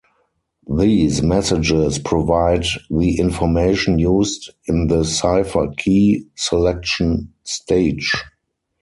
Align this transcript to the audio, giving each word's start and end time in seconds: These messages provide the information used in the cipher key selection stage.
These 0.75 1.21
messages 1.21 1.99
provide 1.99 2.65
the 2.89 3.19
information 3.19 3.99
used 3.99 4.49
in 4.65 4.87
the 4.87 5.03
cipher 5.03 5.71
key 5.77 6.25
selection 6.35 7.31
stage. 7.43 8.11